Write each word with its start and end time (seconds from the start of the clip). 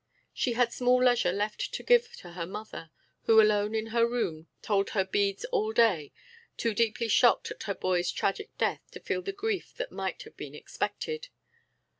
She 0.33 0.53
had 0.53 0.73
small 0.73 1.03
leisure 1.03 1.31
left 1.31 1.71
to 1.75 1.83
give 1.83 2.13
to 2.17 2.31
her 2.31 2.47
mother, 2.47 2.89
who 3.25 3.39
alone 3.39 3.75
in 3.75 3.85
her 3.93 4.03
room 4.07 4.47
told 4.63 4.89
her 4.89 5.05
beads 5.05 5.45
all 5.51 5.71
day, 5.73 6.11
too 6.57 6.73
deeply 6.73 7.07
shocked 7.07 7.51
at 7.51 7.61
her 7.69 7.75
boy's 7.75 8.11
tragic 8.11 8.57
death 8.57 8.81
to 8.93 8.99
feel 8.99 9.21
the 9.21 9.31
grief 9.31 9.75
that 9.77 9.91
might 9.91 10.23
have 10.23 10.35
been 10.35 10.55
expected. 10.55 11.27